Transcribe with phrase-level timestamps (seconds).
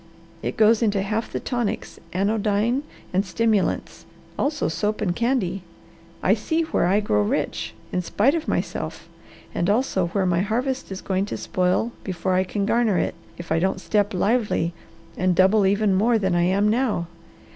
[0.41, 2.81] It goes into half the tonics, anodyne,
[3.13, 5.61] and stimulants; also soap and candy.
[6.23, 9.07] I see where I grow rich in spite of myself,
[9.53, 13.51] and also where my harvest is going to spoil before I can garner it, if
[13.51, 14.73] I don't step lively
[15.17, 17.05] and double even more than I am now.